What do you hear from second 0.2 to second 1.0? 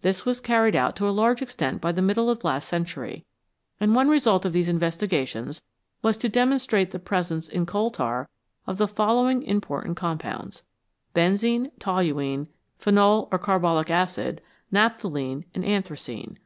was carried out